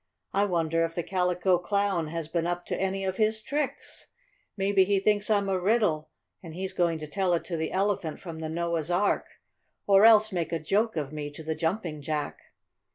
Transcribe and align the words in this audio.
I 0.33 0.45
wonder 0.45 0.83
if 0.83 0.95
the 0.95 1.03
Calico 1.03 1.59
Clown 1.59 2.07
has 2.07 2.27
been 2.27 2.47
up 2.47 2.65
to 2.65 2.81
any 2.81 3.05
of 3.05 3.17
his 3.17 3.39
tricks? 3.43 4.07
Maybe 4.57 4.83
he 4.83 4.99
thinks 4.99 5.29
I'm 5.29 5.47
a 5.47 5.59
riddle, 5.59 6.09
and 6.41 6.55
he's 6.55 6.73
going 6.73 6.97
to 6.97 7.07
tell 7.07 7.35
it 7.35 7.43
to 7.45 7.55
the 7.55 7.71
Elephant 7.71 8.19
from 8.19 8.39
the 8.39 8.49
Noah's 8.49 8.89
Ark, 8.89 9.27
or 9.85 10.03
else 10.07 10.31
make 10.33 10.51
a 10.51 10.57
joke 10.57 10.95
of 10.95 11.13
me 11.13 11.29
to 11.29 11.43
the 11.43 11.53
Jumping 11.53 12.01
Jack. 12.01 12.39